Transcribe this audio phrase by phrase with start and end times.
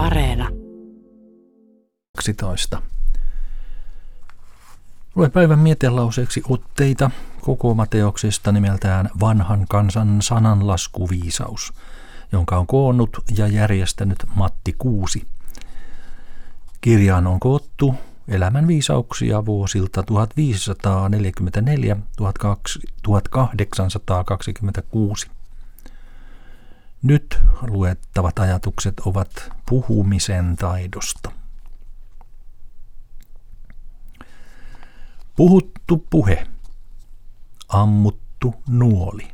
[0.00, 0.48] Areena.
[2.16, 2.82] 12.
[5.14, 7.10] Lue päivän mietelauseeksi otteita
[7.40, 11.72] kokoomateoksesta nimeltään Vanhan kansan sananlaskuviisaus,
[12.32, 15.26] jonka on koonnut ja järjestänyt Matti Kuusi.
[16.80, 17.94] Kirjaan on koottu
[18.28, 20.04] elämän viisauksia vuosilta
[25.22, 25.30] 1544-1826.
[27.02, 31.32] Nyt luettavat ajatukset ovat puhumisen taidosta.
[35.36, 36.46] Puhuttu puhe.
[37.68, 39.28] Ammuttu nuoli.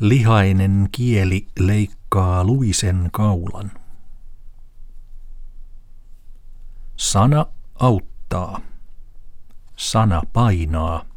[0.00, 3.70] Lihainen kieli leikkaa luisen kaulan.
[6.96, 8.60] Sana auttaa.
[9.76, 11.11] Sana painaa.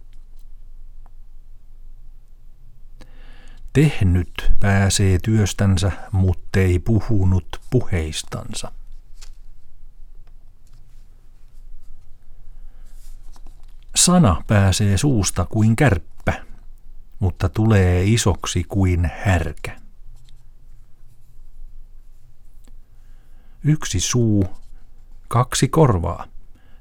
[3.76, 8.72] Tehnyt pääsee työstänsä, muttei puhunut puheistansa.
[13.96, 16.34] Sana pääsee suusta kuin kärppä,
[17.20, 19.78] mutta tulee isoksi kuin härkä.
[23.64, 24.46] Yksi suu,
[25.28, 26.28] kaksi korvaa.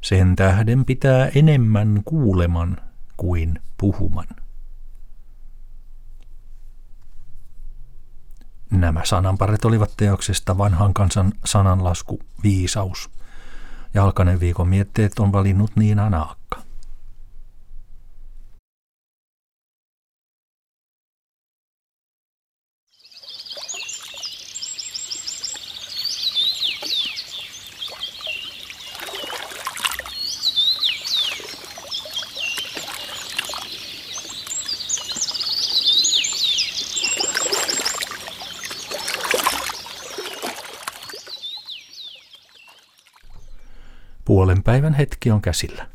[0.00, 2.76] Sen tähden pitää enemmän kuuleman
[3.16, 4.43] kuin puhuman.
[8.80, 13.10] Nämä sananparet olivat teoksesta vanhan kansan sananlasku viisaus.
[13.94, 16.63] Jalkanen viikon mietteet on valinnut Niina Naakka.
[44.24, 45.86] Puolen päivän hetki on käsillä.